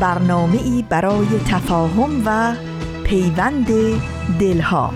[0.00, 2.54] برنامه ای برای تفاهم و
[3.04, 3.66] پیوند
[4.38, 4.94] دلها.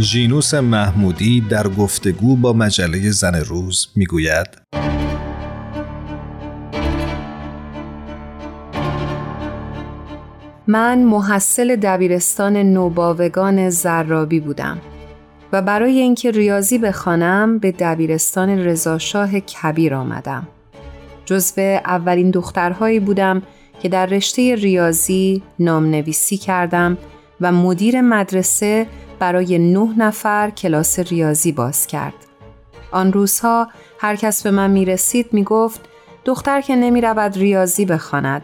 [0.00, 4.48] ژینوس محمودی در گفتگو با مجله زن روز می‌گوید
[10.72, 14.78] من محصل دبیرستان نوباوگان زرابی بودم
[15.52, 20.48] و برای اینکه ریاضی بخوانم به دبیرستان رضاشاه کبیر آمدم.
[21.24, 23.42] جزو اولین دخترهایی بودم
[23.82, 26.98] که در رشته ریاضی نامنویسی کردم
[27.40, 28.86] و مدیر مدرسه
[29.18, 32.14] برای نه نفر کلاس ریاضی باز کرد.
[32.92, 35.80] آن روزها هر کس به من می رسید می گفت
[36.24, 38.42] دختر که نمی رود ریاضی بخواند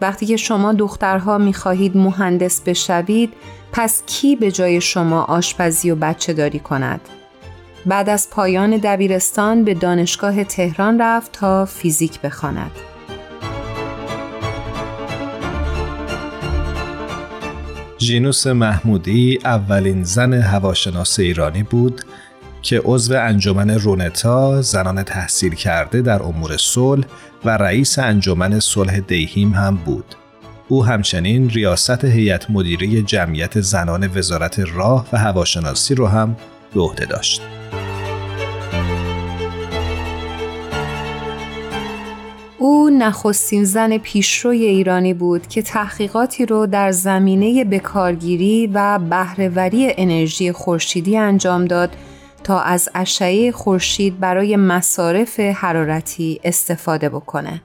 [0.00, 3.32] وقتی که شما دخترها می‌خواهید مهندس بشوید
[3.72, 7.00] پس کی به جای شما آشپزی و بچه داری کند؟
[7.86, 12.70] بعد از پایان دبیرستان به دانشگاه تهران رفت تا فیزیک بخواند.
[17.98, 22.02] ژینوس محمودی اولین زن هواشناس ایرانی بود
[22.62, 27.04] که عضو انجمن رونتا زنان تحصیل کرده در امور صلح
[27.44, 30.14] و رئیس انجمن صلح دیهیم هم بود.
[30.68, 36.36] او همچنین ریاست هیئت مدیره جمعیت زنان وزارت راه و هواشناسی رو هم
[36.74, 37.42] به عهده داشت.
[42.58, 50.52] او نخستین زن پیشروی ایرانی بود که تحقیقاتی رو در زمینه بکارگیری و بهرهوری انرژی
[50.52, 51.90] خورشیدی انجام داد
[52.50, 57.62] تا از اشعه خورشید برای مصارف حرارتی استفاده بکنه.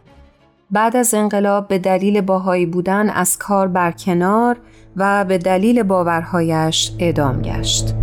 [0.72, 4.58] بعد از انقلاب به دلیل باهایی بودن از کار برکنار
[4.96, 7.96] و به دلیل باورهایش اعدام گشت.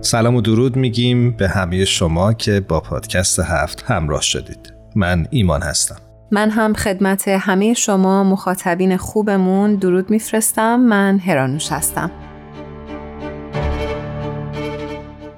[0.00, 4.72] سلام و درود میگیم به همه شما که با پادکست هفت همراه شدید.
[4.96, 6.11] من ایمان هستم.
[6.34, 10.80] من هم خدمت همه شما مخاطبین خوبمون درود میفرستم.
[10.80, 12.10] من هرانوش هستم.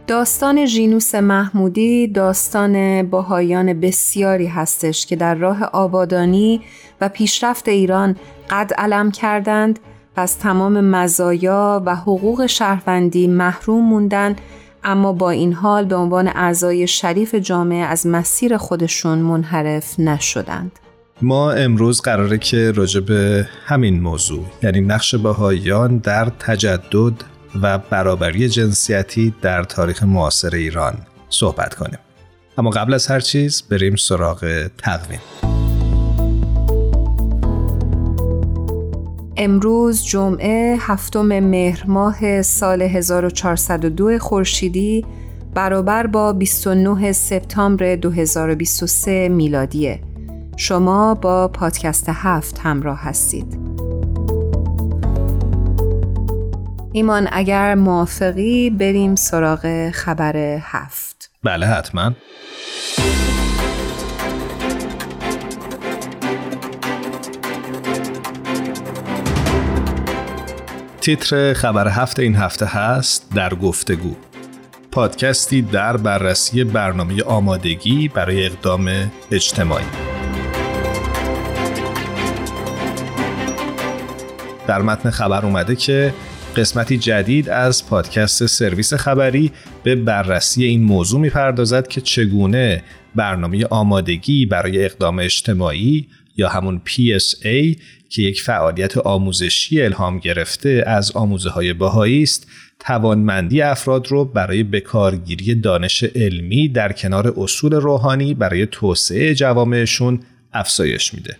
[0.06, 6.60] داستان ژینوس محمودی داستان باهایان بسیاری هستش که در راه آبادانی
[7.00, 8.16] و پیشرفت ایران
[8.50, 9.78] قد علم کردند.
[10.16, 14.36] و از تمام مزایا و حقوق شهروندی محروم موندن
[14.84, 20.78] اما با این حال به عنوان اعضای شریف جامعه از مسیر خودشون منحرف نشدند.
[21.22, 27.12] ما امروز قراره که راجع به همین موضوع یعنی نقش بهاییان در تجدد
[27.62, 30.94] و برابری جنسیتی در تاریخ معاصر ایران
[31.28, 31.98] صحبت کنیم.
[32.58, 35.20] اما قبل از هر چیز بریم سراغ تقویم.
[39.36, 45.04] امروز جمعه هفتم مهر ماه سال 1402 خورشیدی
[45.54, 50.00] برابر با 29 سپتامبر 2023 میلادیه.
[50.56, 53.58] شما با پادکست هفت همراه هستید.
[56.92, 61.30] ایمان اگر موافقی بریم سراغ خبر هفت.
[61.42, 62.12] بله حتما.
[71.00, 74.14] تیتر خبر هفت این هفته هست در گفتگو
[74.92, 80.13] پادکستی در بررسی برنامه آمادگی برای اقدام اجتماعی
[84.66, 86.14] در متن خبر اومده که
[86.56, 89.52] قسمتی جدید از پادکست سرویس خبری
[89.82, 92.82] به بررسی این موضوع می‌پردازد که چگونه
[93.14, 97.78] برنامه آمادگی برای اقدام اجتماعی یا همون PSA
[98.08, 102.46] که یک فعالیت آموزشی الهام گرفته از آموزه های باهایی است
[102.78, 110.20] توانمندی افراد رو برای بکارگیری دانش علمی در کنار اصول روحانی برای توسعه جوامعشون
[110.52, 111.36] افزایش میده.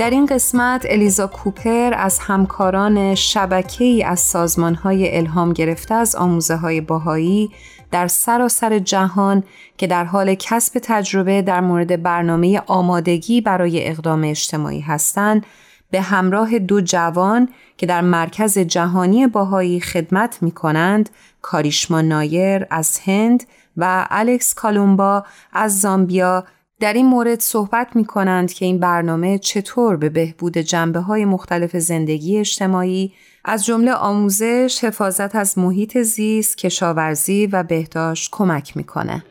[0.00, 6.16] در این قسمت الیزا کوپر از همکاران شبکه ای از سازمان های الهام گرفته از
[6.16, 7.50] آموزه های باهایی
[7.90, 9.42] در سراسر جهان
[9.78, 15.46] که در حال کسب تجربه در مورد برنامه آمادگی برای اقدام اجتماعی هستند
[15.90, 21.10] به همراه دو جوان که در مرکز جهانی باهایی خدمت می کنند
[21.42, 23.44] کاریشما نایر از هند
[23.76, 26.44] و الکس کالومبا از زامبیا
[26.80, 31.76] در این مورد صحبت می کنند که این برنامه چطور به بهبود جنبه های مختلف
[31.76, 33.12] زندگی اجتماعی
[33.44, 39.24] از جمله آموزش، حفاظت از محیط زیست، کشاورزی و بهداشت کمک می‌کنه.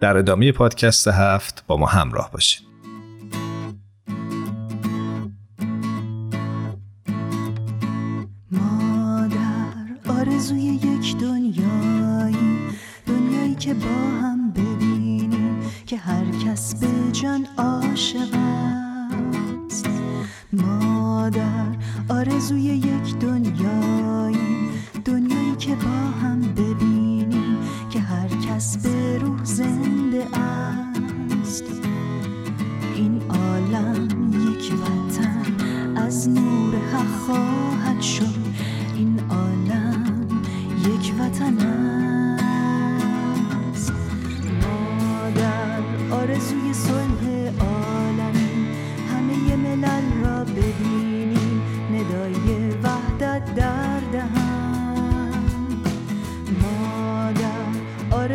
[0.00, 2.69] در ادامه پادکست هفت با ما همراه باشید.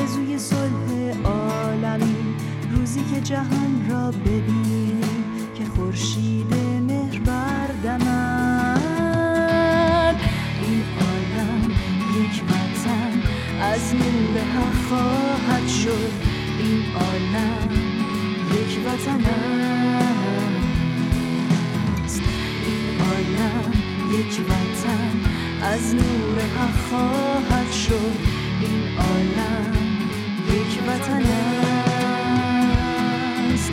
[0.06, 0.90] آرزوی صلح
[1.24, 2.36] عالمی.
[2.72, 5.02] روزی که جهان را ببینیم
[5.58, 6.54] که خورشید
[6.88, 8.46] مهر بردمد
[10.62, 11.72] این عالم
[12.20, 13.22] یک وطن
[13.62, 16.12] از نور حق خواهد شد.
[16.60, 17.70] این عالم
[18.52, 19.26] یک وطن
[22.04, 22.22] است.
[22.66, 23.72] این عالم
[24.12, 25.16] یک وطن
[25.62, 28.16] از نور حق خواهد شد.
[28.62, 29.85] این عالم
[30.88, 31.24] وطن
[33.54, 33.72] است.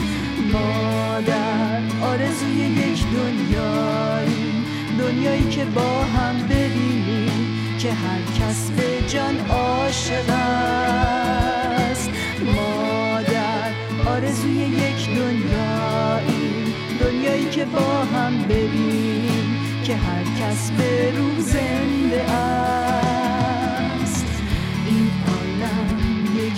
[0.52, 4.52] مادر آرزوی یک دنیایی.
[4.98, 12.10] دنیایی که با هم ببینیم که هر کس به جان عاشق است.
[12.44, 13.70] مادر
[14.06, 16.74] آرزوی یک دنیایی.
[17.00, 23.21] دنیایی که با هم ببینیم که هر کس به روح زنده است.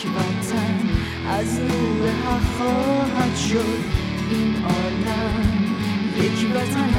[0.05, 0.77] یک وطن
[1.29, 3.81] از نور حق خواهد شد
[4.31, 5.55] این عالم.
[6.17, 6.95] یک وطن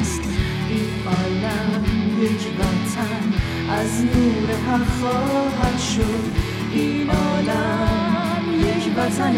[0.00, 0.22] است.
[0.68, 1.84] این عالم
[2.22, 3.24] یک وطن
[3.70, 6.24] از نور حق خواهد شد.
[6.72, 9.36] این عالم یک وطن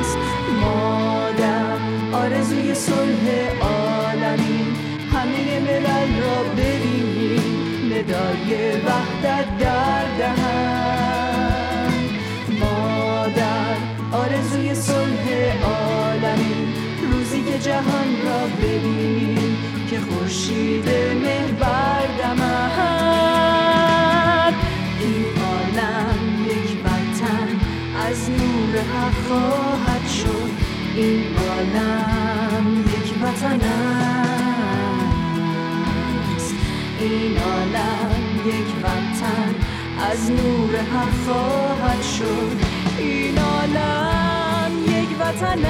[0.00, 0.18] است.
[0.60, 1.78] مادر
[2.12, 3.61] آرزوی صلح
[8.02, 8.50] ندای
[8.86, 11.92] وحدت در دهن
[12.60, 13.76] مادر
[14.12, 15.24] آرزوی صلح
[15.64, 16.74] عالمی.
[17.12, 19.56] روزی که جهان را ببینیم
[19.90, 20.88] که خورشید
[21.24, 22.42] مهر بردمد
[25.00, 27.48] این عالم یک وطن
[28.08, 30.50] از نور حق خواهد شد.
[30.96, 34.01] این عالم یک وطن
[37.02, 39.54] این عالم یک وطن
[40.10, 42.56] از نور حق خواهد شد.
[42.98, 45.62] این عالم یک وطن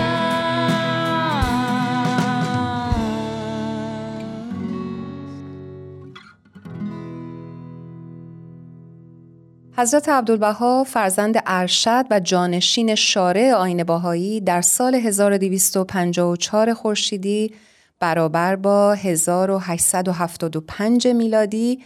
[9.76, 17.52] حضرت عبدالبها فرزند ارشد و جانشین شارع آین باهایی در سال 1254 خورشیدی
[18.02, 21.82] برابر با 1875 میلادی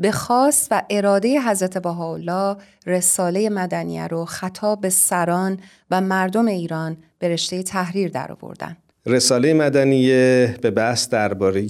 [0.00, 5.60] به خواست و اراده حضرت بهاءالله رساله مدنیه رو خطاب به سران
[5.90, 8.89] و مردم ایران به رشته تحریر درآوردند.
[9.06, 11.60] رساله مدنیه به بحث درباره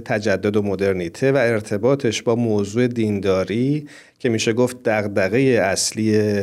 [0.00, 3.86] تجدد و مدرنیته و ارتباطش با موضوع دینداری
[4.18, 6.38] که میشه گفت دغدغه اصلی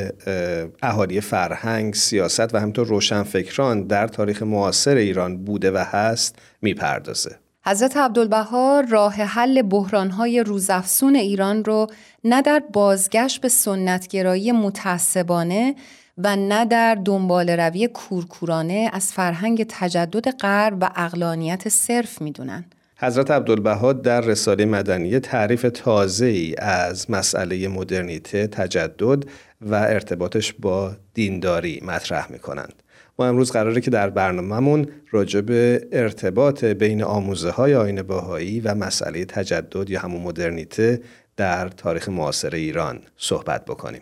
[0.81, 7.35] اهالی فرهنگ، سیاست و همینطور روشنفکران در تاریخ معاصر ایران بوده و هست می‌پردازه.
[7.65, 11.87] حضرت عبدالبها راه حل بحرانهای روزافسون ایران رو
[12.23, 15.75] نه در بازگشت به سنتگرایی متعصبانه
[16.17, 22.65] و نه در دنبال روی کورکورانه از فرهنگ تجدد غرب و اقلانیت صرف می‌دونن.
[22.99, 29.23] حضرت عبدالبها در رساله مدنی تعریف تازه ای از مسئله مدرنیته، تجدد
[29.61, 32.83] و ارتباطش با دینداری مطرح می کنند.
[33.19, 38.75] ما امروز قراره که در برنامهمون راجع به ارتباط بین آموزه های آین باهایی و
[38.75, 41.01] مسئله تجدد یا همون مدرنیته
[41.37, 44.01] در تاریخ معاصر ایران صحبت بکنیم.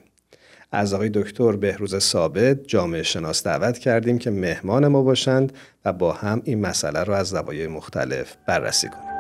[0.76, 5.54] از آقای دکتر بهروز ثابت جامعه شناس دعوت کردیم که مهمان ما باشند
[5.86, 9.16] و با هم این مسئله رو از زوایای مختلف بررسی کنیم.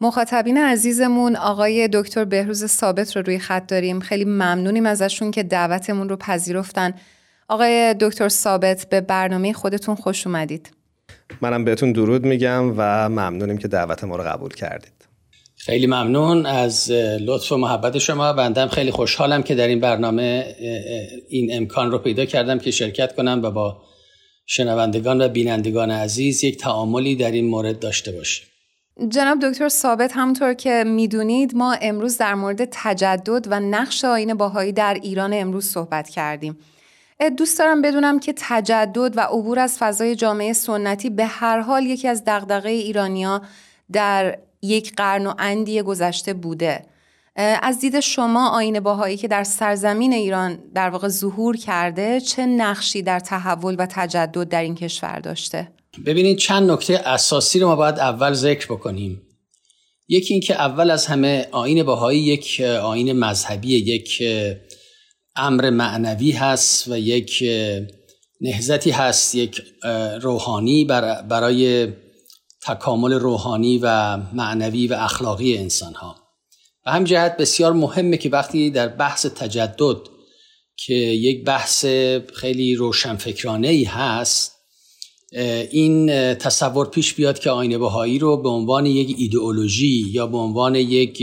[0.00, 4.00] مخاطبین عزیزمون آقای دکتر بهروز ثابت رو روی خط داریم.
[4.00, 6.94] خیلی ممنونیم ازشون که دعوتمون رو پذیرفتن.
[7.48, 10.81] آقای دکتر ثابت به برنامه خودتون خوش اومدید.
[11.40, 14.92] منم بهتون درود میگم و ممنونیم که دعوت ما رو قبول کردید.
[15.56, 18.32] خیلی ممنون از لطف و محبت شما.
[18.32, 20.54] بندم خیلی خوشحالم که در این برنامه
[21.28, 23.82] این امکان رو پیدا کردم که شرکت کنم و با
[24.46, 28.46] شنوندگان و بینندگان عزیز یک تعاملی در این مورد داشته باشیم.
[29.08, 34.72] جناب دکتر ثابت همونطور که می‌دونید ما امروز در مورد تجدد و نقش آین باهایی
[34.72, 36.58] در ایران امروز صحبت کردیم.
[37.30, 42.08] دوست دارم بدونم که تجدد و عبور از فضای جامعه سنتی به هر حال یکی
[42.08, 43.42] از دغدغه ایرانیا
[43.92, 46.86] در یک قرن و اندی گذشته بوده.
[47.36, 53.02] از دید شما آین باهایی که در سرزمین ایران در واقع ظهور کرده چه نقشی
[53.02, 55.68] در تحول و تجدد در این کشور داشته؟
[56.06, 59.22] ببینید چند نکته اساسی رو ما باید اول ذکر بکنیم
[60.08, 64.22] یکی اینکه اول از همه آین باهایی یک آین مذهبی یک
[65.36, 67.44] امر معنوی هست و یک
[68.40, 69.62] نهزتی هست یک
[70.20, 70.84] روحانی
[71.28, 71.92] برای
[72.66, 76.16] تکامل روحانی و معنوی و اخلاقی انسان ها
[76.86, 79.96] و هم جهت بسیار مهمه که وقتی در بحث تجدد
[80.76, 81.84] که یک بحث
[82.34, 84.52] خیلی روشنفکرانه ای هست
[85.70, 90.74] این تصور پیش بیاد که آینه بهایی رو به عنوان یک ایدئولوژی یا به عنوان
[90.74, 91.22] یک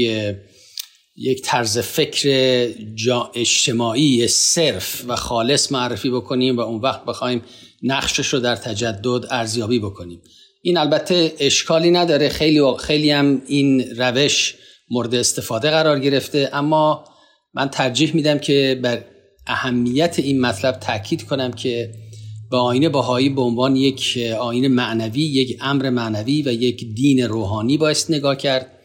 [1.22, 7.42] یک طرز فکر جا اجتماعی صرف و خالص معرفی بکنیم و اون وقت بخوایم
[7.84, 10.22] نقشش رو در تجدد ارزیابی بکنیم.
[10.62, 12.30] این البته اشکالی نداره.
[12.30, 14.56] خیلی خیلی هم این روش
[14.90, 16.50] مورد استفاده قرار گرفته.
[16.54, 17.06] اما
[17.54, 19.06] من ترجیح میدم که بر
[19.48, 21.92] اهمیت این مطلب تاکید کنم که
[22.52, 27.78] به آین بهایی به عنوان یک آین معنوی یک امر معنوی و یک دین روحانی
[27.78, 28.79] باید نگاه کرد.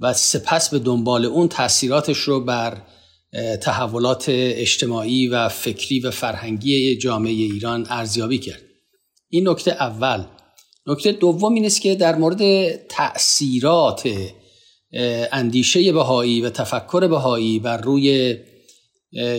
[0.00, 2.82] و سپس به دنبال اون تاثیراتش رو بر
[3.60, 8.62] تحولات اجتماعی و فکری و فرهنگی جامعه ایران ارزیابی کرد.
[9.28, 10.24] این نکته اول.
[10.86, 14.08] نکته دوم این است که در مورد تأثیرات
[15.32, 18.36] اندیشه بهایی و تفکر بهایی بر روی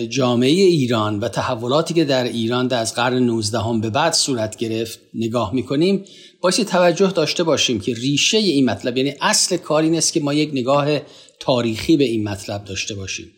[0.10, 5.00] جامعه ایران و تحولاتی که در ایران در از قرن 19 به بعد صورت گرفت
[5.13, 6.06] نگاه می‌کنیم
[6.42, 10.50] باید توجه داشته باشیم که ریشه این مطلب یعنی اصل کار این که ما یک
[10.53, 11.00] نگاه
[11.39, 13.32] تاریخی به این مطلب داشته باشیم.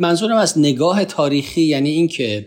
[0.00, 2.46] منظورم از نگاه تاریخی یعنی اینکه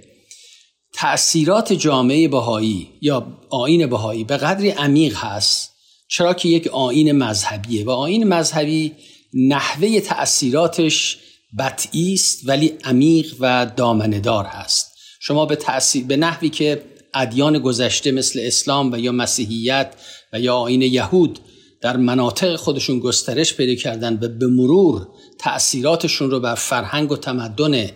[0.94, 5.72] تأثیرات جامعه بهایی یا آین بهایی به قدری عمیق هست
[6.08, 8.92] چرا که یک آین مذهبیه و آین مذهبی
[9.34, 11.18] نحوه تأثیراتش
[11.60, 14.98] بطعی است ولی عمیق و دامندار هست.
[15.20, 19.94] شما به تأثیر به نحوی که ادیان گذشته مثل اسلام و یا مسیحیت
[20.34, 21.40] و یا آین یهود
[21.82, 25.08] در مناطق خودشون گسترش پیدا کردن و به مرور
[25.40, 27.90] تأثیراتشون رو بر فرهنگ و تمدن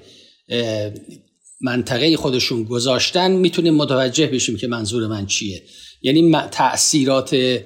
[1.62, 5.64] منطقه خودشون گذاشتن می‌تونیم متوجه بشیم که منظور من چیه.
[6.02, 7.60] یعنی تأثیرات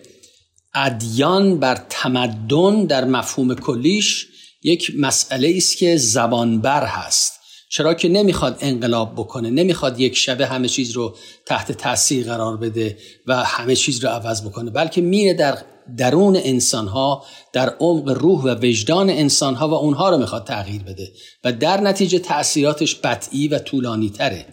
[0.74, 4.28] ادیان بر تمدن در مفهوم کلیش
[4.66, 7.34] یک مسئله است که زبانبر هست.
[7.70, 12.98] چرا که نمی‌خواد انقلاب بکنه نمی‌خواد یک شبه همه چیز رو تحت تاثیر قرار بده
[13.28, 15.58] و همه چیز رو عوض بکنه بلکه میره در
[15.98, 20.84] درون انسان ها در عمق روح و وجدان انسان ها و اونها رو می‌خواد تغییر
[20.84, 21.12] بده.
[21.44, 24.46] و در نتیجه تاثیراتش بطعی و طولانی تره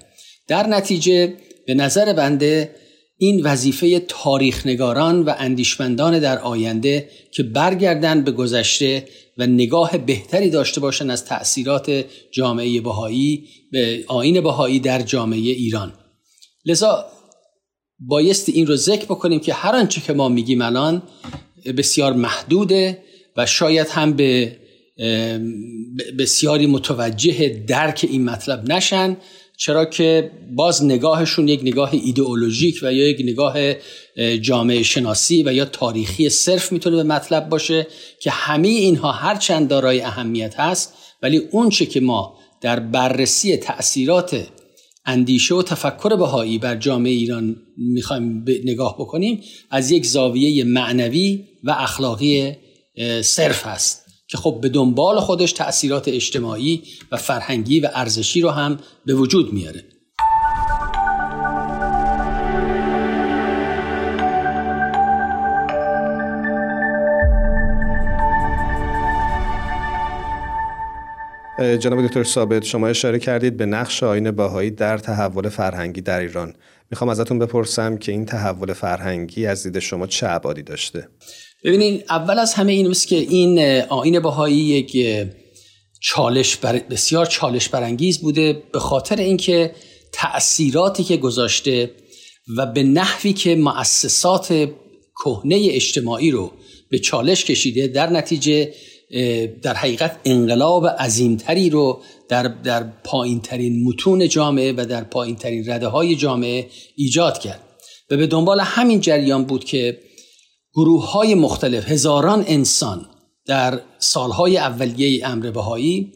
[0.49, 2.75] در نتیجه به نظر بنده
[3.19, 9.09] این وظیفه تاریخنگاران و اندیشمندان در آینده که برگردن به گذشته
[9.39, 15.93] و نگاه بهتری داشته باشن از تأثیرات جامعه بهایی به آین بهایی در جامعه ایران.
[16.65, 17.07] لذا
[17.99, 21.03] بایست این رو ذکر بکنیم که هر آنچه که ما میگیم الان
[21.77, 23.03] بسیار محدوده
[23.37, 24.59] و شاید هم به
[26.19, 29.17] بسیاری متوجه درک این مطلب نشن.
[29.57, 33.55] چرا که باز نگاهشون یک نگاه ایدئولوژیک و یا یک نگاه
[34.41, 37.87] جامعه شناسی و یا تاریخی صرف می‌تونه به مطلب باشه
[38.21, 43.57] که همه اینها هر چند دارای اهمیت هست ولی اون چه که ما در بررسی
[43.57, 44.47] تأثیرات
[45.07, 51.71] اندیشه و تفکر بهایی بر جامعه ایران می‌خوایم نگاه بکنیم از یک زاویه معنوی و
[51.71, 52.53] اخلاقی
[53.23, 54.02] صرف هست.
[54.33, 59.53] که خب به دنبال خودش تأثیرات اجتماعی و فرهنگی و ارزشی رو هم به وجود
[59.53, 59.85] میاره.
[71.79, 76.55] جناب دکتر ثابت شما اشاره کردید به نقش آین باهایی در تحول فرهنگی در ایران.
[76.91, 81.09] می‌خوام ازتون بپرسم که این تحول فرهنگی از دید شما چه ابعادی داشته؟
[81.65, 84.97] ببینید اول از همه این که این آین بهایی یک
[86.01, 86.79] چالش بر...
[86.79, 89.75] بسیار چالش برانگیز بوده به خاطر اینکه
[90.13, 91.91] تأثیراتی که گذاشته
[92.57, 94.69] و به نحوی که مؤسسات
[95.25, 96.53] کهنه اجتماعی رو
[96.91, 98.75] به چالش کشیده در نتیجه
[99.63, 105.71] در حقیقت انقلاب عظیمتری رو در, در پایین ترین متون جامعه و در پایین ترین
[105.71, 106.67] رده های جامعه
[106.97, 107.61] ایجاد کرد.
[108.11, 109.99] و به دنبال همین جریان بود که
[110.75, 113.07] گروه های مختلف هزاران انسان
[113.47, 116.13] در سالهای اولیه امر بهایی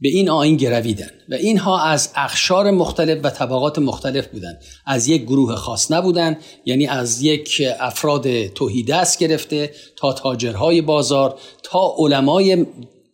[0.00, 5.22] به این آین گرویدن و اینها از اخشار مختلف و طبقات مختلف بودند از یک
[5.22, 12.66] گروه خاص نبودند یعنی از یک افراد توحیدست گرفته تا تاجرهای بازار تا علمای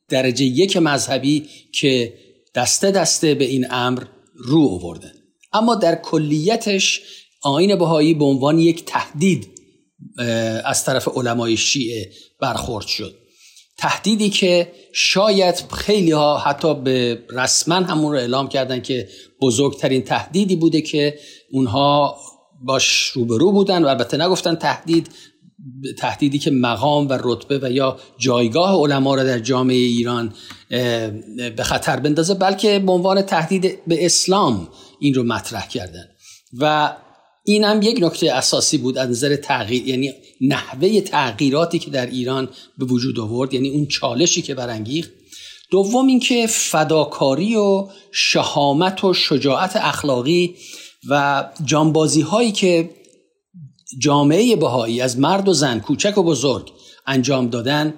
[0.08, 2.14] درجه یک مذهبی که
[2.54, 4.02] دسته دسته به این امر
[4.34, 5.12] رو آوردن.
[5.52, 7.00] اما در کلیتش
[7.42, 9.59] آین بهایی به عنوان یک تهدید
[10.64, 13.14] از طرف علمای شیعه برخورد شد.
[13.78, 19.08] تهدیدی که شاید خیلی ها حتی به رسما همون رو اعلام کردن که
[19.42, 21.18] بزرگترین تهدیدی بوده که
[21.52, 22.16] اونها
[22.62, 25.10] باش روبرو بودن و البته نگفتن تهدید
[25.98, 30.34] تهدیدی که مقام و رتبه و یا جایگاه علما را در جامعه ایران
[31.56, 34.68] به خطر بندازه بلکه به عنوان تهدید به اسلام
[35.00, 36.04] این رو مطرح کردن.
[36.58, 36.92] و
[37.44, 42.48] این هم یک نکته اساسی بود از نظر تغییر یعنی نحوه تغییراتی که در ایران
[42.78, 45.10] به وجود آورد یعنی اون چالشی که برانگیخت.
[45.70, 50.54] دوم اینکه فداکاری و شهامت و شجاعت اخلاقی
[51.08, 52.90] و جانبازی هایی که
[53.98, 56.72] جامعه بهایی از مرد و زن کوچک و بزرگ
[57.06, 57.94] انجام دادن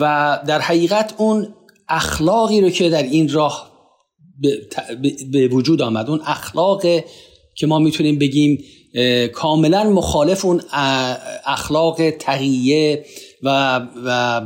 [0.00, 1.54] و در حقیقت اون
[1.88, 3.72] اخلاقی رو که در این راه
[5.32, 6.82] به وجود آمد اون اخلاق
[7.56, 8.64] که ما می‌تونیم بگیم
[9.32, 10.62] کاملا مخالف اون
[11.46, 13.04] اخلاق تقیه
[13.42, 14.40] و, و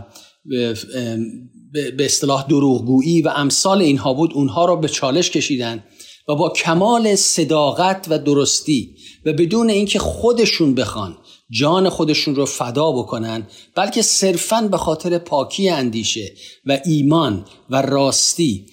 [1.73, 5.85] به اصطلاح دروغگویی و امثال اینها بود اونها را به چالش کشیدن
[6.29, 8.95] و با کمال صداقت و درستی
[9.27, 11.17] و بدون اینکه خودشون بخوان
[11.51, 16.33] جان خودشون رو فدا بکنن بلکه صرفا به خاطر پاکی اندیشه
[16.67, 18.67] و ایمان و راستی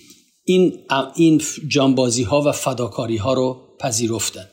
[0.49, 0.79] این
[1.15, 4.45] این جانبازی ها و فداکاری ها رو پذیرفتن.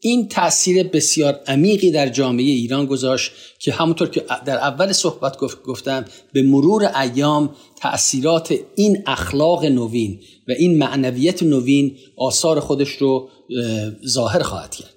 [0.00, 6.04] این تاثیر بسیار عمیقی در جامعه ایران گذاشت که همونطور که در اول صحبت گفتم
[6.32, 13.28] به مرور ایام تأثیرات این اخلاق نوین و این معنویت نوین آثار خودش رو
[14.06, 14.94] ظاهر خواهد کرد.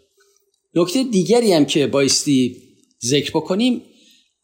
[0.76, 2.58] نکته دیگری هم که بایستی
[3.06, 3.82] ذکر بکنیم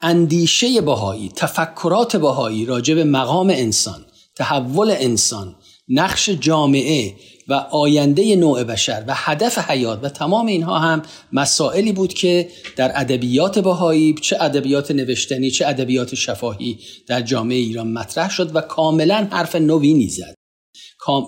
[0.01, 4.05] اندیشه بهایی تفکرات بهایی راجع به مقام انسان
[4.35, 5.55] تحول انسان
[5.89, 7.13] نقش جامعه
[7.47, 11.01] و آینده نوع بشر و هدف حیات و تمام اینها هم
[11.33, 17.91] مسائلی بود که در ادبیات بهایی چه ادبیات نوشتنی چه ادبیات شفاهی در جامعه ایران
[17.91, 20.37] مطرح شد و کاملا حرف نوینی زد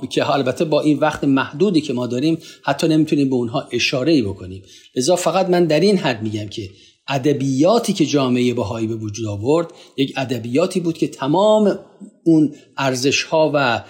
[0.09, 4.21] که البته با این وقت محدودی که ما داریم حتی نمی‌تونیم به اونها اشاره ای
[4.21, 4.63] بکنیم.
[4.95, 6.69] لذا فقط من در این حد میگم که
[7.07, 9.67] ادبیاتی که جامعه بهایی به وجود آورد
[9.97, 11.79] یک ادبیاتی بود که تمام
[12.23, 13.83] اون ارزش ها و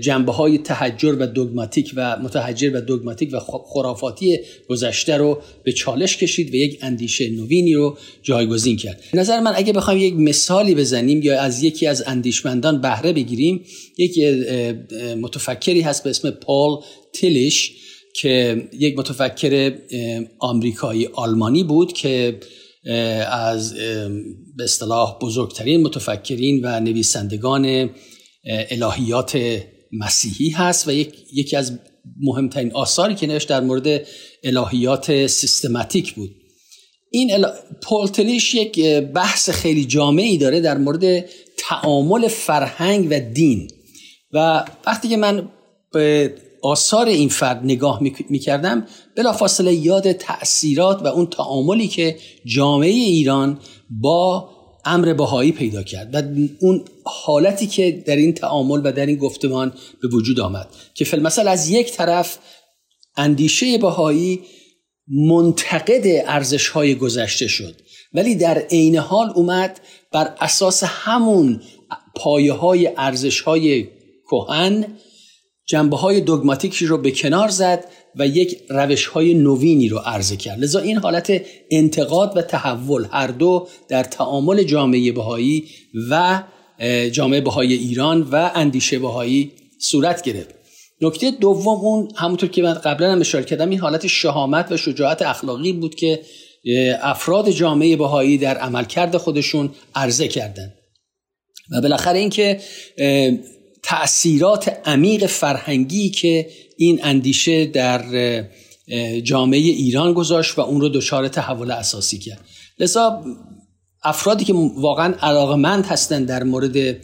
[0.00, 6.16] جنبه های تحجر و دوگماتیک و متحجر و دوگماتیک و خرافاتی گذشته رو به چالش
[6.16, 9.00] کشید و یک اندیشه نوینی رو جایگزین کرد.
[9.14, 13.64] نظر من اگه بخوایم یک مثالی بزنیم یا از یکی از اندیشمندان بهره بگیریم
[13.98, 14.18] یک
[15.20, 16.76] متفکری هست به اسم پال
[17.14, 17.72] تیلیش
[18.14, 19.72] که یک متفکر
[20.38, 22.40] آمریکایی آلمانی بود که
[23.30, 23.74] از
[24.56, 27.90] به اصطلاح بزرگترین متفکرین و نویسندگان
[28.44, 29.60] الهیات
[29.92, 30.92] مسیحی هست و
[31.32, 31.78] یکی از
[32.20, 34.06] مهمترین آثاری که نوشت در مورد
[34.44, 36.30] الهیات سیستماتیک بود.
[37.10, 37.46] این ال...
[37.82, 38.80] پولتلیش یک
[39.14, 41.24] بحث خیلی جامعی داره در مورد
[41.58, 43.70] تعامل فرهنگ و دین.
[44.32, 45.48] و وقتی که من
[45.92, 53.58] به آثار این فرد نگاه می‌کردم بلافاصله یاد تأثیرات و اون تعاملی که جامعه ایران
[53.90, 54.50] با
[54.90, 56.22] امر بهایی پیدا کرد و
[56.60, 59.72] اون حالتی که در این تعامل و در این گفتمان
[60.02, 62.38] به وجود آمد که فیلمسل از یک طرف
[63.16, 64.40] اندیشه بهایی
[65.08, 67.74] منتقد ارزش های گذشته شد
[68.14, 69.80] ولی در عین حال اومد
[70.12, 71.60] بر اساس همون
[72.16, 73.88] پایه های ارزش های
[74.30, 74.86] کهن
[75.66, 77.84] جنبه های دوگماتیکی رو به کنار زد
[78.16, 80.60] و یک روش های نوینی رو عرضه کرد.
[80.60, 85.64] لذا این حالت انتقاد و تحول هر دو در تعامل جامعه بهایی
[86.10, 86.42] و
[87.12, 90.54] جامعه بهایی ایران و اندیشه بهایی صورت گرفت.
[91.00, 95.22] نکته دوم اون همونطور که من قبلا هم اشاره کردم این حالت شهامت و شجاعت
[95.22, 96.20] اخلاقی بود که
[97.02, 100.74] افراد جامعه بهایی در عملکرد خودشون عرضه کردند.
[101.72, 102.60] و بالاخره اینکه
[103.82, 108.04] تأثیرات عمیق فرهنگی که این اندیشه در
[109.24, 112.44] جامعه ایران گذاشت و اون رو دچار تحول اساسی کرد.
[112.78, 113.24] لذا
[114.02, 116.96] افرادی که واقعا علاقمند هستند در مورد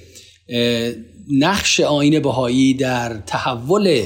[1.39, 4.03] نقش آین بهایی در تحول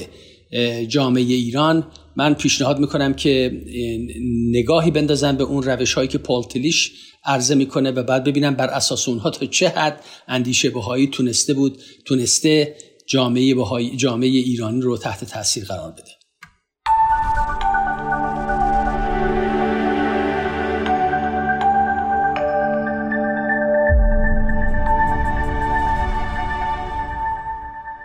[0.88, 3.62] جامعه ایران من پیشنهاد می‌کنم که
[4.50, 6.92] نگاهی بندازن به اون روش هایی که پالتلیش
[7.24, 11.78] عرضه می‌کنه و بعد ببینم بر اساس اونها تا چه حد اندیشه بهایی تونسته بود
[12.04, 16.10] تونسته جامعه, بهایی، جامعه ایرانی رو تحت تاثیر قرار بده.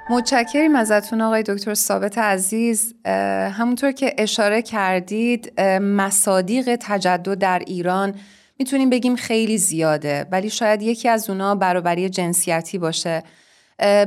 [0.09, 2.93] متشکریم ازتون آقای دکتر ثابت عزیز.
[3.51, 8.15] همونطور که اشاره کردید مصادیق تجدد در ایران
[8.59, 13.23] می‌تونیم بگیم خیلی زیاده ولی شاید یکی از اونا برابری جنسیتی باشه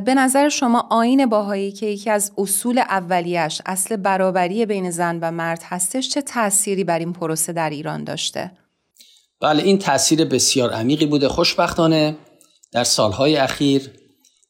[0.04, 5.30] به نظر شما آین باهایی که یکی از اصول اولیش اصل برابری بین زن و
[5.30, 8.50] مرد هستش چه تأثیری بر این پروسه در ایران داشته؟
[9.40, 12.16] بله این تاثیر بسیار عمیقی بوده خوشبختانه
[12.72, 13.90] در سالهای اخیر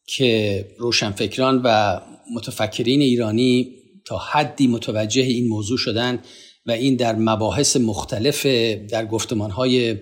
[0.06, 2.00] که روشنفکران و
[2.34, 6.22] متفکرین ایرانی تا حدی متوجه این موضوع شدن
[6.68, 8.46] و این در مباحث مختلف
[8.90, 9.96] در گفتمانهای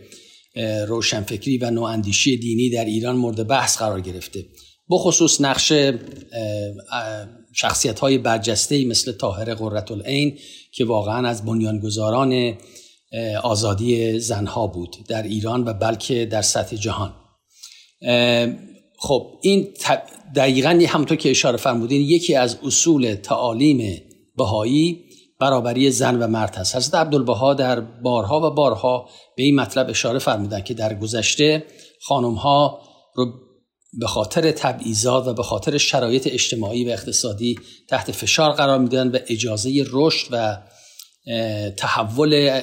[0.88, 4.44] روشنفکری و نواندیشی دینی در ایران مورد بحث قرار گرفته.
[4.90, 5.72] بخصوص نقش
[7.52, 10.38] شخصیت های برجسته مثل طاهر قررت العین
[10.72, 12.54] که واقعا از بنیانگذاران
[13.42, 17.14] آزادی زنها بود در ایران و بلکه در سطح جهان.
[18.98, 19.68] خب این
[20.36, 24.02] دقیقا همونطور که اشاره فرمودین یکی از اصول تعالیم
[24.36, 25.05] بهایی
[25.40, 26.76] برابری زن و مرد هست.
[26.76, 31.64] حضرت عبدالبها در بارها و بارها به این مطلب اشاره فرمودن که در گذشته
[32.02, 32.80] خانم ها
[33.14, 33.32] رو
[33.98, 39.18] به خاطر تبعیضات و به خاطر شرایط اجتماعی و اقتصادی تحت فشار قرار میدن و
[39.28, 40.58] اجازه رشد و
[41.76, 42.60] تحول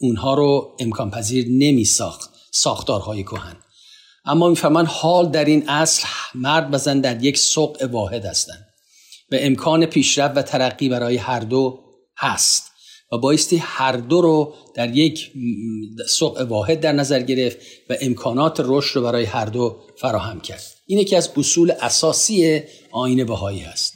[0.00, 3.56] اونها رو امکان پذیر نمی ساخت ساختارهای کهن.
[4.24, 8.65] اما می‌فهمن حال در این اصل مرد و زن در یک سوق واحد هستند.
[9.32, 11.80] و امکان پیشرفت و ترقی برای هر دو
[12.18, 12.72] هست.
[13.12, 15.32] و بایستی هر دو رو در یک
[16.08, 17.58] سوق واحد در نظر گرفت
[17.90, 20.62] و امکانات رشد رو برای هر دو فراهم کرد.
[20.86, 22.62] این یکی از اصول اساسی
[22.92, 23.94] آین بهایی هست.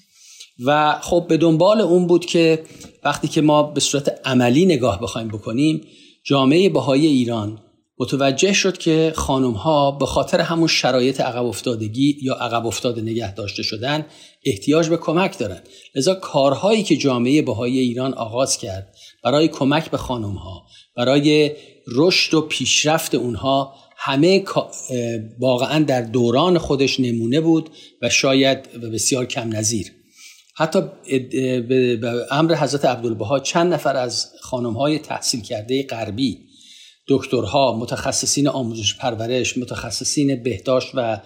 [0.64, 2.62] و خب به دنبال اون بود که
[3.04, 5.86] وقتی که ما به صورت عملی نگاه بخوایم بکنیم
[6.24, 7.62] جامعه بهایی ایران
[8.00, 13.34] متوجه شد که خانم ها به خاطر همون شرایط عقب افتادگی یا عقب افتاده نگه
[13.34, 14.06] داشته شدن
[14.46, 15.68] احتیاج به کمک دارند.
[15.94, 21.50] لذا کارهایی که جامعه بهایی ایران آغاز کرد برای کمک به خانم ها برای
[21.88, 24.44] رشد و پیشرفت اونها همه
[25.38, 27.70] واقعا در دوران خودش نمونه بود
[28.02, 29.92] و شاید بسیار کم نظیر.
[30.56, 30.80] حتی
[31.68, 36.49] به امر حضرت عبدالبها چند نفر از خانم های تحصیل کرده غربی
[37.08, 41.20] دکترها متخصصین آموزش پرورش متخصصین بهداشت و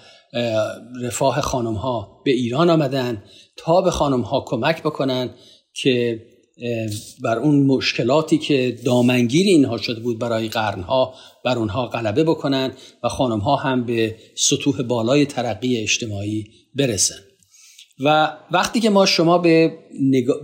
[1.03, 3.23] رفاه خانم ها به ایران آمدن
[3.57, 5.31] تا به خانم ها کمک بکنن
[5.75, 6.23] که
[7.23, 13.09] بر اون مشکلاتی که دامنگیر اینها شده بود برای قرنها بر اونها غلبه بکنن و
[13.09, 17.19] خانم ها هم به سطوح بالای ترقی اجتماعی برسن.
[18.01, 19.79] و وقتی که ما شما به,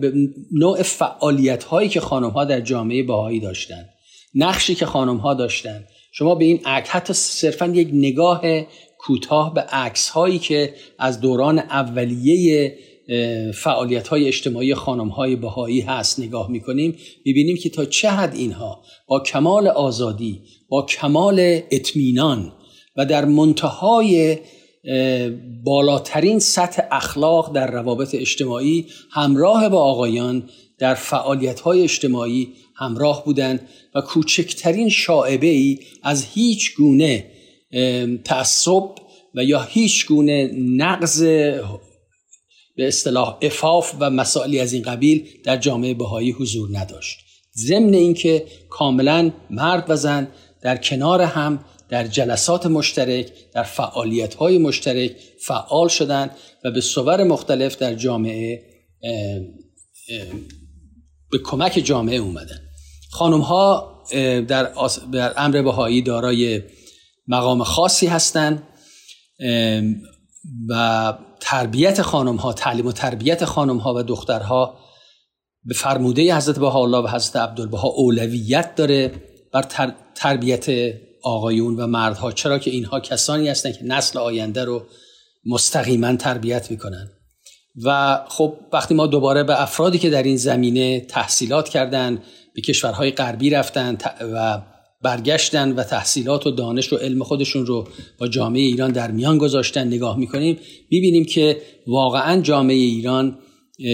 [0.01, 0.13] به
[0.53, 3.89] نوع فعالیت هایی که خانم ها در جامعه باهایی داشتن
[4.35, 5.85] نقشی که خانم ها داشتن.
[6.13, 8.43] شما به این عکس حتی صرفا یک نگاه
[8.99, 12.79] کوتاه به عکس هایی که از دوران اولیه
[13.55, 18.83] فعالیت های اجتماعی خانم های بهایی هست نگاه می‌کنیم می‌بینیم که تا چه حد اینها
[19.07, 22.53] با کمال آزادی با کمال اطمینان
[22.97, 24.39] و در منتهای
[25.65, 33.69] بالاترین سطح اخلاق در روابط اجتماعی همراه با آقایان در فعالیت های اجتماعی همراه بودند.
[33.95, 37.27] و کوچکترین شاعبه ای از هیچ گونه
[38.25, 38.91] تعصب
[39.35, 41.23] و یا هیچ گونه نقض
[42.77, 47.19] به اصطلاح افاف و مسائلی از این قبیل در جامعه بهایی حضور نداشت.
[47.57, 50.29] ضمن اینکه کاملا مرد و زن
[50.63, 56.31] در کنار هم در جلسات مشترک در فعالیت های مشترک فعال شدند
[56.65, 58.63] و به صور مختلف در جامعه
[61.31, 62.70] به کمک جامعه اومدن
[63.11, 63.91] خانم ها
[64.49, 64.73] در,
[65.13, 66.63] در امر بهایی دارای
[67.29, 68.63] مقام خاصی هستند
[70.69, 74.79] و تربیت خانم ها تعلیم و تربیت خانم ها و دخترها
[75.65, 79.13] به فرموده حضرت الله و حضرت عبدالبها اولویت داره
[79.53, 80.67] بر تربیت
[81.23, 82.33] آقایون و مردها.
[82.33, 84.83] چرا که اینها کسانی هستند که نسل آینده رو
[85.47, 87.11] مستقیما تربیت می‌کنن.
[87.85, 92.23] و خب وقتی ما دوباره به افرادی که در این زمینه تحصیلات کردن
[92.55, 93.99] به کشورهای غربی رفتن
[94.35, 94.63] و
[95.03, 99.87] برگشتن و تحصیلات و دانش و علم خودشون رو با جامعه ایران در میان گذاشتن.
[99.87, 100.59] نگاه می‌کنیم
[100.91, 103.39] می‌بینیم که واقعا جامعه ایران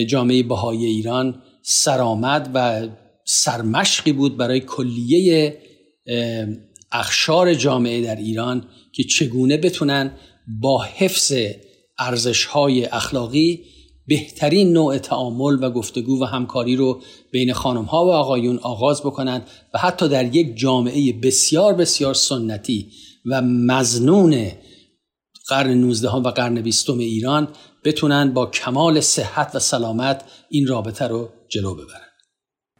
[0.08, 2.88] جامعه بهای ایران سرآمد و
[3.24, 5.58] سرمشقی بود برای کلیه
[6.92, 10.12] اخشار جامعه در ایران که چگونه بتونن
[10.60, 11.32] با حفظ
[11.98, 12.46] ارزش
[12.92, 13.64] اخلاقی
[14.08, 19.46] بهترین نوع تعامل و گفتگو و همکاری رو بین خانم ها و آقایون آغاز بکنند
[19.74, 22.90] و حتی در یک جامعه بسیار بسیار سنتی
[23.26, 24.52] و مزنون
[25.48, 27.48] قرن 19 و قرن 20 ایران
[27.84, 32.06] بتونن با کمال صحت و سلامت این رابطه رو جلو ببرن.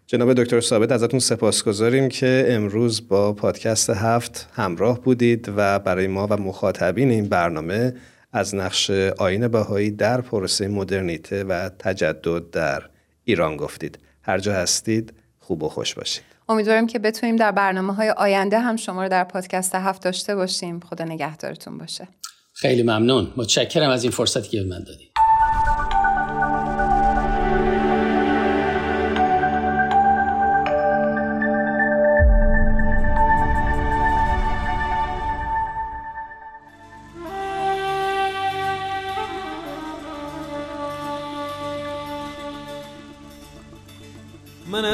[0.07, 6.27] جناب دکتر ثابت ازتون سپاسگزاریم که امروز با پادکست هفت همراه بودید و برای ما
[6.27, 7.95] و مخاطبین این برنامه
[8.33, 12.83] از نقش آین بهایی در پروسه مدرنیته و تجدد در
[13.25, 13.99] ایران گفتید.
[14.23, 16.23] هر جا هستید خوب و خوش باشید.
[16.49, 20.81] امیدوارم که بتونیم در برنامه های آینده هم شما رو در پادکست هفت داشته باشیم.
[20.81, 22.09] خدا نگهدارتون باشه.
[22.53, 23.33] خیلی ممنون.
[23.37, 25.16] متشکرم از این فرصتی که به من دادید.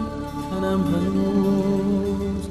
[0.49, 2.49] تنم هنوز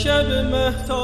[0.05, 1.04] شب مهتابی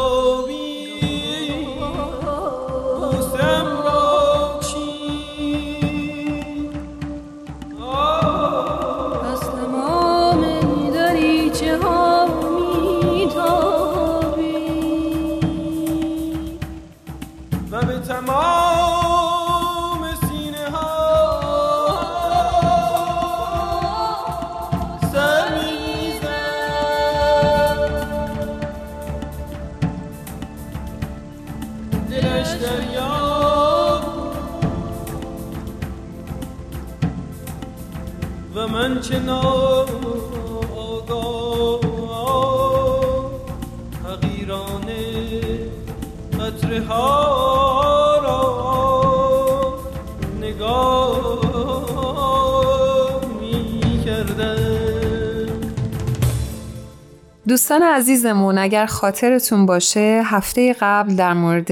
[57.70, 61.70] دوستان عزیزمون اگر خاطرتون باشه هفته قبل در مورد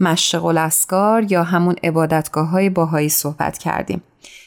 [0.00, 4.02] مشرق الاسکار یا همون عبادتگاه های باهایی صحبت کردیم.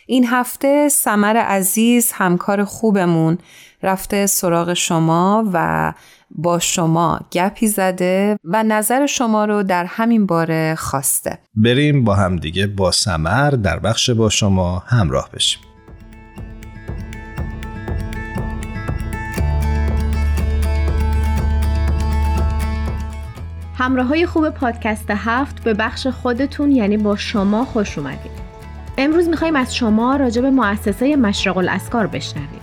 [0.07, 3.37] این هفته سمر عزیز همکار خوبمون
[3.83, 5.93] رفته سراغ شما و
[6.31, 11.39] با شما گپی زده و نظر شما رو در همین باره خواسته.
[11.55, 15.61] بریم با همدیگه با سمر در بخش با شما همراه بشیم
[23.77, 28.31] همراه های خوب پادکست هفت به بخش خودتون یعنی با شما خوش اومدید.
[28.97, 32.61] امروز می‌خوایم از شما راجع به مؤسسه مشرق الاسکار بشنویم.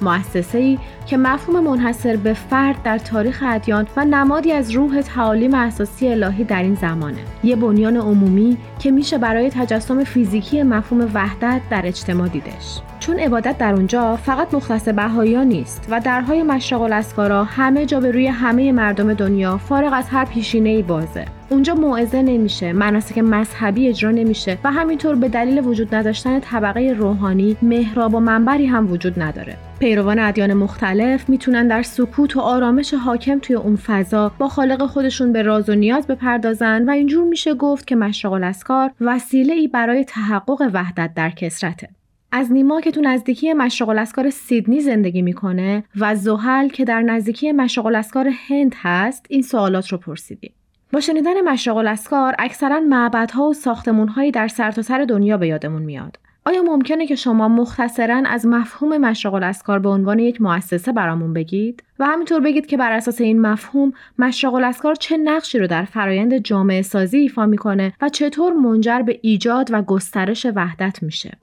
[0.00, 0.78] مؤسسه
[1.12, 6.44] که مفهوم منحصر به فرد در تاریخ ادیان و نمادی از روح تعالیم اساسی الهی
[6.44, 7.18] در این زمانه.
[7.44, 12.80] یه بنیان عمومی که میشه برای تجسم فیزیکی مفهوم وحدت در اجتماع دیدش.
[13.00, 18.10] چون عبادت در اونجا فقط مختص بهایا نیست و درهای مشرق الاسکارا همه جا به
[18.10, 21.24] روی همه مردم دنیا فارغ از هر پیشینه ای بازه.
[21.48, 27.56] اونجا موعظه نمیشه، مناسک مذهبی اجرا نمیشه و همینطور به دلیل وجود نداشتن طبقه روحانی
[27.62, 29.56] محراب و منبری هم وجود نداره.
[29.78, 35.32] پیروان ادیان مختلف می‌تونن در سکوت و آرامش حاکم توی اون فضا با خالق خودشون
[35.32, 40.04] به راز و نیاز بپردازن و اینجور میشه گفت که مشرق الاسکار وسیله ای برای
[40.04, 41.88] تحقق وحدت در کسرته.
[42.32, 47.52] از نیما که تو نزدیکی مشرق الاسکار سیدنی زندگی می‌کنه و زحل که در نزدیکی
[47.52, 50.52] مشرق الاسکار هند هست این سوالات رو پرسیدیم.
[50.92, 56.18] با شنیدن مشرق الاسکار اکثرا معبدها و ساختمونهایی در سرتاسر سر دنیا به یادمون میاد.
[56.44, 61.82] آیا ممکنه که شما مختصرا از مفهوم مشرق الاذکار به عنوان یک مؤسسه برامون بگید
[61.98, 66.38] و همینطور بگید که بر اساس این مفهوم مشرق الاذکار چه نقشی رو در فرایند
[66.38, 71.38] جامعه سازی ایفا می‌کنه و چطور منجر به ایجاد و گسترش وحدت میشه؟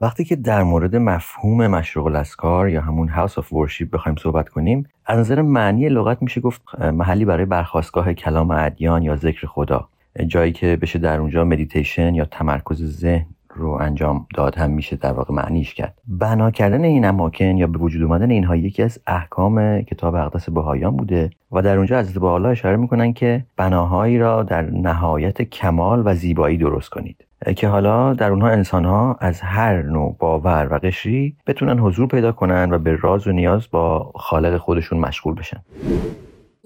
[0.00, 4.88] وقتی که در مورد مفهوم مشرق الاذکار یا همون House of Worship بخوایم صحبت کنیم
[5.06, 9.88] از نظر معنی لغت میشه گفت محلی برای برخواستگاه کلام ادیان یا ذکر خدا
[10.26, 15.12] جایی که بشه در اونجا مدیتیشن یا تمرکز ذهن رو انجام داد هم میشه در
[15.12, 15.94] واقع معنیش کرد.
[16.08, 20.96] بنا کردن این اماکن یا به وجود اومدن اینها یکی از احکام کتاب اقدس بهایان
[20.96, 26.14] بوده و در اونجا از بالا اشاره می‌کنن که بناهایی را در نهایت کمال و
[26.14, 27.24] زیبایی درست کنید.
[27.56, 32.32] که حالا در اونها انسان ها از هر نوع باور و قشری بتونن حضور پیدا
[32.32, 35.62] کنن و به راز و نیاز با خالق خودشون مشغول بشن.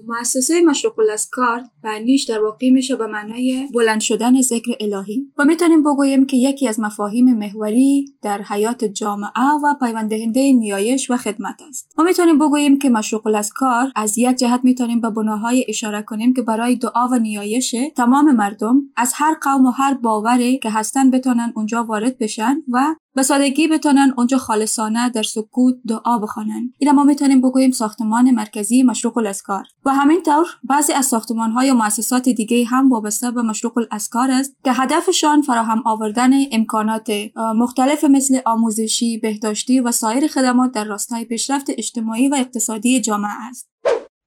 [0.07, 5.31] مؤسسه مشرق الاسکار معنیش در واقع میشه به معنای بلند شدن ذکر الهی.
[5.37, 11.17] و می‌تونیم بگوییم که یکی از مفاهیم محوری در حیات جامعه و پیوندهنده نیایش و
[11.17, 11.93] خدمت است.
[11.97, 16.41] ما می‌تونیم بگوییم که مشرق الاسکار از یک جهت می‌تونیم به بناهای اشاره کنیم که
[16.41, 21.53] برای دعا و نیایش تمام مردم از هر قوم و هر باوری که هستن بتونن
[21.55, 26.73] اونجا وارد بشن و به سادگی بتونن اونجا خالصانه در سکوت دعا بخوانن.
[26.79, 29.63] این ما می‌تونیم بگوییم ساختمان مرکزی مشروق الاسکار.
[29.85, 34.55] و همینطور بعضی از ساختمان های و مؤسسات دیگه هم وابسته به مشروق الاسکار است
[34.63, 41.69] که هدفشان فراهم آوردن امکانات مختلف مثل آموزشی بهداشتی و سایر خدمات در راستای پیشرفت
[41.77, 43.69] اجتماعی و اقتصادی جامعه است.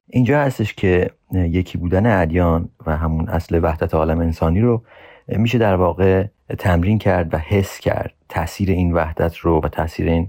[0.08, 4.82] اینجا هستش که یکی بودن ادیان و همون اصل وحدت عالم انسانی رو
[5.28, 6.26] میشه در واقع
[6.58, 10.28] تمرین کرد و حس کرد تاثیر این وحدت رو و تاثیر این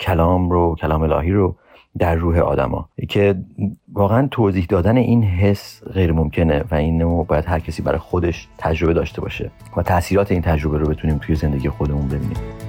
[0.00, 1.56] کلام رو کلام الهی رو
[1.98, 2.88] در روح آدما.
[3.08, 3.34] که
[3.92, 8.92] واقعا توضیح دادن این حس غیر ممکنه و اینو باید هر کسی برای خودش تجربه
[8.92, 12.61] داشته باشه و تاثیرات این تجربه رو بتونیم توی زندگی خودمون ببینیم.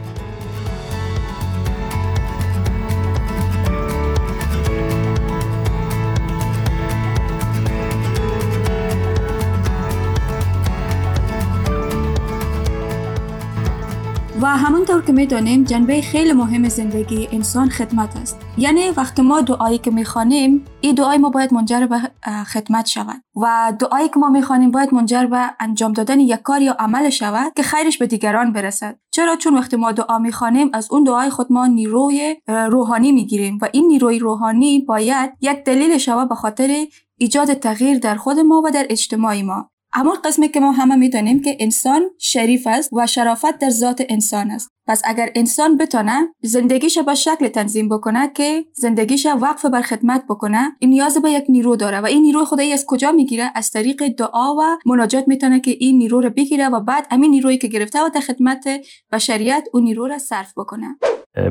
[14.44, 18.40] و همونطور که می‌دانیم جنبه خیلی مهم زندگی انسان خدمت است.
[18.58, 22.00] یعنی وقتی ما دعایی که می‌خوانیم این دعای ما باید منجر به
[22.44, 23.22] خدمت شود.
[23.36, 27.54] و دعایی که ما می‌خوانیم باید منجر به انجام دادن یک کار یا عمل شود
[27.56, 29.00] که خیرش به دیگران برسد.
[29.12, 33.60] چرا؟ چون وقتی ما دعا می‌خوانیم از اون دعای خود ما نیروی روحانی می‌گیریم.
[33.62, 36.86] و این نیروی روحانی باید یک دلیل شود به خاطر
[37.18, 39.70] ایجاد تغییر در خود ما و در اجتماع ما.
[39.96, 44.52] اما قسمی که ما همه می‌دانیم که انسان شریف است و شرافت در ذات انسان
[44.52, 44.70] است.
[44.88, 50.72] پس اگر انسان بتونه زندگیش به شکل تنظیم بکنه که زندگیش وقف بر خدمت بکنه
[50.80, 54.08] این نیاز به یک نیرو داره و این نیرو خدایی از کجا می‌گیره؟ از طریق
[54.08, 58.00] دعا و مناجات می‌تونه که این نیرو رو بگیره و بعد همین نیرویی که گرفته
[58.00, 58.66] و در خدمت
[59.12, 60.88] بشریت اون نیرو رو صرف بکنه.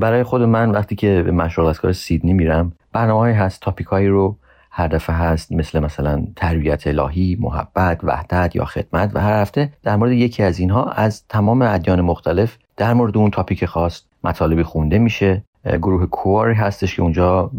[0.00, 4.36] برای خود من وقتی که به مشغول از کار سیدنی میرم برنامه هست تاپیکایی رو
[4.74, 9.96] هر دفعه هست مثل مثلا تربیت الهی، محبت، وحدت یا خدمت و هر هفته در
[9.96, 14.98] مورد یکی از اینها از تمام ادیان مختلف در مورد اون تاپیک خاص مطالبی خونده
[14.98, 15.44] میشه.
[15.64, 17.50] گروه کواری هستش که اونجا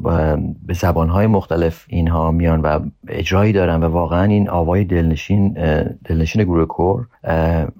[0.68, 5.54] به زبانهای مختلف اینها میان و اجرایی دارن و واقعا این آوای دلنشین
[6.06, 7.08] دلنشین گروه کور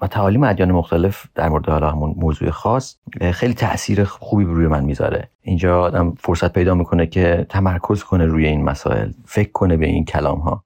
[0.02, 2.96] و تعالیم ادیان مختلف در مورد حالا همون موضوع خاص
[3.32, 5.30] خیلی تاثیر خوبی روی من می‌ذاره.
[5.42, 10.06] اینجا آدم فرصت پیدا می‌کنه که تمرکز کنه روی این مسائل فکر کنه به این
[10.06, 10.64] کلام ها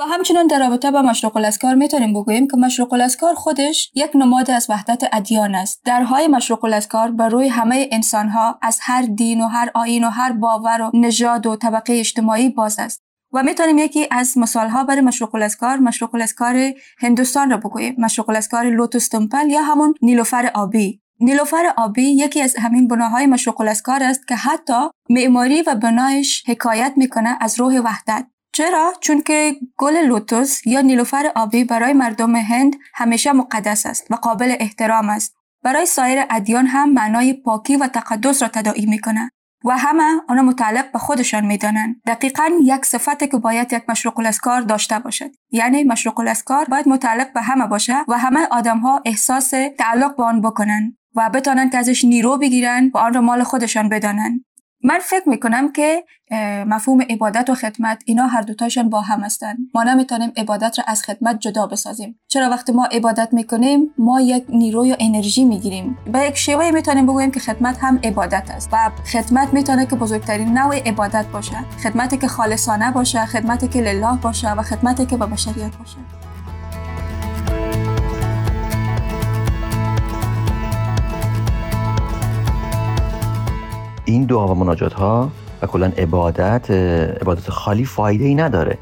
[0.00, 4.50] و همچنان در رابطه با مشروق الاسکار می‌تونیم بگوییم که مشروق الاسکار خودش یک نماد
[4.50, 5.80] از وحدت ادیان است.
[5.84, 10.32] درهای مشروق الاسکار بر روی همه انسانها از هر دین و هر آیین و هر
[10.32, 13.02] باور و نژاد و طبقه اجتماعی باز است.
[13.32, 17.94] و می‌تونیم یکی از مثالها برای مشروق الاسکار مشروق الاسکار هندوستان را بگوییم.
[17.98, 21.00] مشروق الاسکار لوتوس تمپل یا همون نیلوفر آبی.
[21.20, 26.92] نیلوفر آبی یکی از همین بناهای مشروق الاسکار است که حتی معماری و بنایش حکایت
[26.96, 28.26] می‌کنه از روح وحدت.
[28.52, 34.14] چرا؟ چون که گل لوتوس یا نیلوفر آبی برای مردم هند همیشه مقدس است و
[34.14, 35.34] قابل احترام است.
[35.62, 39.30] برای سایر ادیان هم معنای پاکی و تقدس را تداعی می‌کنه
[39.64, 44.60] و همه آنها متعلق به خودشان می‌دانند دقیقا یک صفتی که باید یک مشروق الاسکار
[44.60, 49.50] داشته باشد یعنی مشروق الاسکار باید متعلق به همه باشه و همه آدم ها احساس
[49.78, 53.88] تعلق به آن بکنن و بتانند که ازش نیرو بگیرن و آن را مال خودشان
[53.88, 54.44] بدانند
[54.84, 56.04] من فکر می‌کنم که
[56.66, 59.56] مفهوم عبادت و خدمت اینا هر دوتاشون با هم هستن.
[59.74, 62.20] ما نمی‌تونیم عبادت را از خدمت جدا بسازیم.
[62.28, 65.98] چرا وقتی ما عبادت می‌کنیم ما یک نیرو یا انرژی می‌گیریم.
[66.12, 68.68] به یک شیوه می‌تونیم بگوییم که خدمت هم عبادت است.
[68.72, 71.56] و خدمت می‌تونه که بزرگترین نوع عبادت باشه.
[71.82, 75.96] خدمتی که خالصانه باشه خدمتی که لله باشه و خدمتی که به بشریت باشه.
[84.10, 85.30] این دعا و مناجات ها
[85.62, 86.70] و کلا عبادت
[87.20, 88.78] عبادت خالی فایده ای نداره.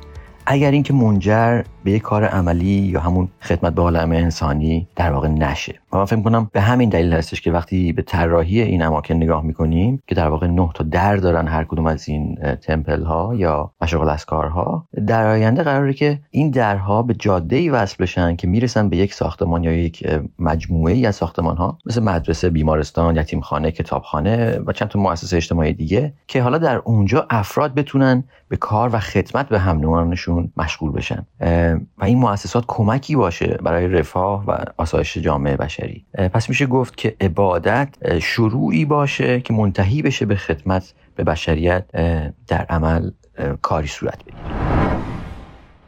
[0.47, 5.29] اگر اینکه منجر به یک کار عملی یا همون خدمت به عالم انسانی در واقع
[5.29, 5.75] نشه.
[5.93, 9.43] و من فکر کنم به همین دلیل هستش که وقتی به طراحی این اماکن نگاه
[9.45, 13.71] می‌کنیم که در واقع نه تا در دارن هر کدوم از این تمپل ها یا
[13.81, 18.89] مشاغل ها در آینده قراره که این درها به جاده ای وصل بشن که می‌رسن
[18.89, 20.07] به یک ساختمان یا یک
[20.39, 25.73] مجموعه ای از ساختمان ها مثل مدرسه بیمارستان یتیمخانه کتابخانه و چند تا مؤسسه اجتماعی
[25.73, 29.79] دیگه که حالا در اونجا افراد بتونن به کار و خدمت به هم
[30.57, 31.27] مشغول بشن.
[31.99, 36.05] و این مؤسسات کمکی باشه برای رفاه و آسایش جامعه بشری.
[36.33, 41.85] پس میشه گفت که عبادت شروعی باشه که منتهی بشه به خدمت به بشریت
[42.49, 43.11] در عمل
[43.63, 44.39] کاری صورت بگیره.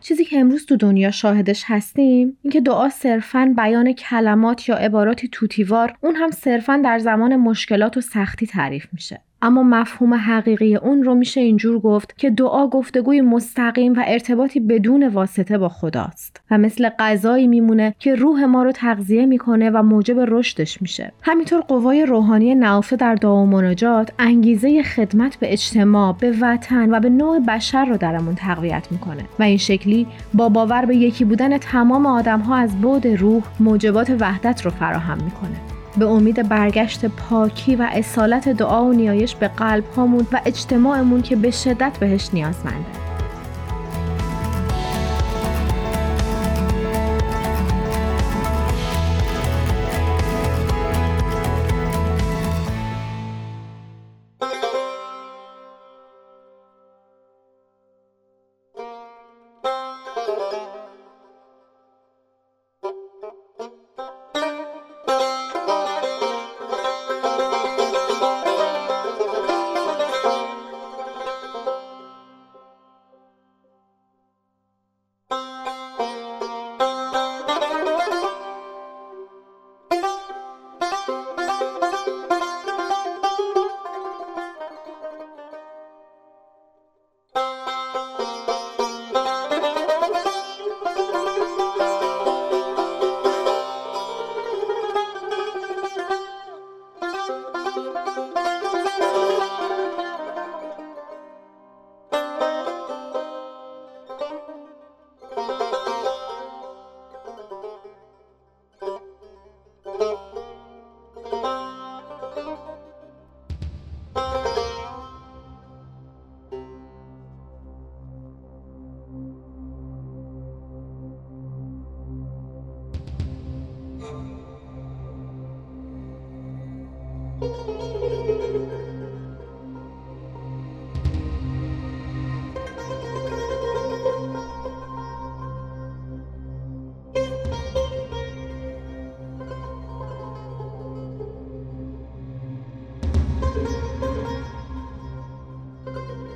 [0.01, 5.95] چیزی که امروز تو دنیا شاهدش هستیم اینکه دعا صرفا بیان کلمات یا عباراتی توتیوار
[6.01, 9.20] اون هم صرفا در زمان مشکلات و سختی تعریف میشه.
[9.43, 15.09] اما مفهوم حقیقی اون رو میشه اینجور گفت که دعا گفتگوی مستقیم و ارتباطی بدون
[15.09, 20.16] واسطه با خداست و مثل غذایی میمونه که روح ما رو تغذیه می‌کنه و موجب
[20.18, 21.12] رشدش میشه.
[21.22, 27.01] همینطور قوای روحانی نافه در دعا و مناجات انگیزه خدمت به اجتماع به وطن و
[27.01, 31.59] به نوع بشر رو درمون تقویت می‌کنه و این شکلی با باور به یکی بودن
[31.59, 35.80] تمام آدم ها از بعد روح موجبات وحدت رو فراهم می‌کنه.
[35.97, 41.36] به امید برگشت پاکی و اصالت دعا و نیایش به قلب هامون و اجتماعمون که
[41.36, 43.10] به شدت بهش نیازمنده.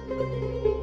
[0.07, 0.74] Música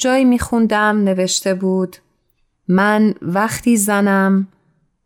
[0.00, 1.96] جایی میخوندم نوشته بود
[2.68, 4.48] من وقتی زنم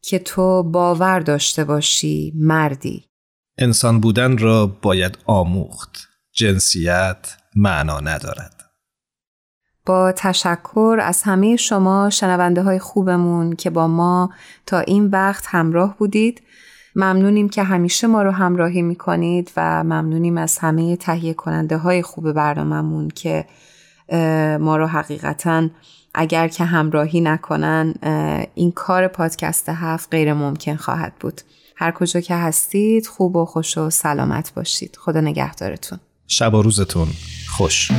[0.01, 3.05] که تو باور داشته باشی مردی.
[3.59, 6.09] انسان بودن را باید آموخت.
[6.33, 8.65] جنسیت معنا ندارد.
[9.87, 14.31] با تشکر از همه شما شنونده های خوبمون که با ما
[14.67, 16.43] تا این وقت همراه بودید.
[16.97, 22.33] ممنونیم که همیشه ما رو همراهی می‌کنید و ممنونیم از همه تهیه کننده های خوب
[22.33, 23.47] برنامهمون که
[24.61, 25.69] ما رو حقیقتا
[26.15, 27.95] اگر که همراهی نکنن
[28.55, 31.41] این کار پادکست هفت غیر ممکن خواهد بود.
[31.77, 34.97] هر کجا که هستید خوب و خوش و سلامت باشید.
[35.01, 36.01] خدا نگهدارتون.
[36.27, 37.09] شب و روزتون
[37.49, 37.91] خوش.